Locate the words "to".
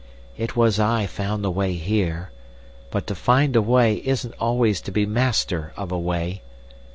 3.05-3.13, 4.81-4.91